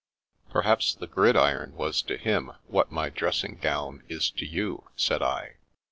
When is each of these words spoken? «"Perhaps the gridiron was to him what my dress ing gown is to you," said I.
«"Perhaps 0.51 0.95
the 0.95 1.05
gridiron 1.05 1.75
was 1.75 2.01
to 2.01 2.17
him 2.17 2.53
what 2.65 2.91
my 2.91 3.09
dress 3.11 3.43
ing 3.43 3.59
gown 3.61 4.01
is 4.09 4.31
to 4.31 4.47
you," 4.47 4.89
said 4.95 5.21
I. 5.21 5.57